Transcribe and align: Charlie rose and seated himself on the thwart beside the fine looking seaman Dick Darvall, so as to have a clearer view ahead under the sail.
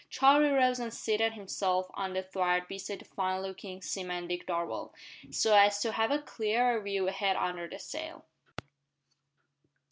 Charlie 0.09 0.49
rose 0.49 0.79
and 0.79 0.91
seated 0.91 1.33
himself 1.33 1.85
on 1.93 2.13
the 2.13 2.23
thwart 2.23 2.67
beside 2.67 2.97
the 3.01 3.05
fine 3.05 3.43
looking 3.43 3.83
seaman 3.83 4.25
Dick 4.25 4.47
Darvall, 4.47 4.91
so 5.29 5.55
as 5.55 5.79
to 5.81 5.91
have 5.91 6.09
a 6.09 6.17
clearer 6.19 6.81
view 6.81 7.07
ahead 7.07 7.35
under 7.35 7.69
the 7.69 7.77
sail. 7.77 8.25